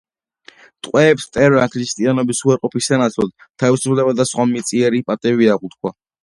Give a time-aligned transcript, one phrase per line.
[0.85, 5.95] ტყვეებს მტერმა ქრისტიანობის უარყოფის სანაცვლოდ თავისუფლება და სხვა მიწიერი პატივი აღუთქვა.